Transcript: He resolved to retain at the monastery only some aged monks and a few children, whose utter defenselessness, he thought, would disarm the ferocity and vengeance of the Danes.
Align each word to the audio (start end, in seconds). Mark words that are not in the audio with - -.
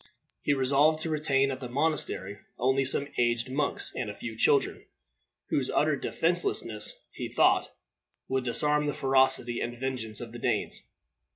He 0.41 0.55
resolved 0.55 0.97
to 1.03 1.11
retain 1.11 1.51
at 1.51 1.59
the 1.59 1.69
monastery 1.69 2.39
only 2.57 2.85
some 2.85 3.07
aged 3.19 3.51
monks 3.51 3.93
and 3.95 4.09
a 4.09 4.15
few 4.15 4.35
children, 4.35 4.83
whose 5.51 5.69
utter 5.69 5.95
defenselessness, 5.95 7.03
he 7.11 7.29
thought, 7.29 7.69
would 8.27 8.43
disarm 8.43 8.87
the 8.87 8.93
ferocity 8.95 9.61
and 9.61 9.77
vengeance 9.79 10.19
of 10.19 10.31
the 10.31 10.39
Danes. 10.39 10.81